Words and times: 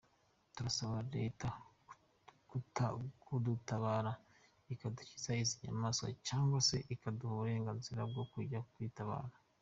Turasaba 0.55 0.97
Leta 1.15 1.47
kudutabara 3.25 4.11
ikadukiza 4.73 5.31
izi 5.43 5.55
nyamaswa 5.63 6.07
cyangwa 6.27 6.57
se 6.67 6.77
ikaduha 6.93 7.33
uburenganzira 7.35 8.01
bwo 8.11 8.23
kujya 8.31 8.59
twitabara. 8.73 9.35